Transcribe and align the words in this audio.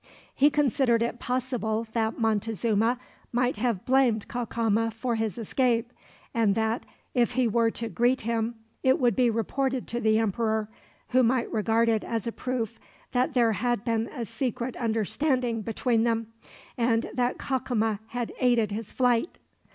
He 0.33 0.49
considered 0.49 1.03
it 1.03 1.19
possible 1.19 1.85
that 1.93 2.17
Montezuma 2.17 2.97
might 3.31 3.57
have 3.57 3.85
blamed 3.85 4.27
Cacama 4.27 4.89
for 4.91 5.13
his 5.13 5.37
escape; 5.37 5.93
and 6.33 6.55
that, 6.55 6.87
if 7.13 7.33
he 7.33 7.47
were 7.47 7.69
to 7.69 7.87
greet 7.87 8.21
him, 8.21 8.55
it 8.81 8.99
would 8.99 9.15
be 9.15 9.29
reported 9.29 9.85
to 9.89 9.99
the 10.01 10.17
emperor, 10.17 10.69
who 11.09 11.21
might 11.21 11.53
regard 11.53 11.87
it 11.87 12.03
as 12.03 12.25
a 12.25 12.31
proof 12.31 12.79
that 13.11 13.35
there 13.35 13.51
had 13.51 13.83
been 13.83 14.07
a 14.07 14.25
secret 14.25 14.75
understanding 14.75 15.61
between 15.61 16.03
them, 16.03 16.33
and 16.79 17.11
that 17.13 17.37
Cacama 17.37 17.99
had 18.07 18.33
aided 18.39 18.71
his 18.71 18.91
flight. 18.91 19.37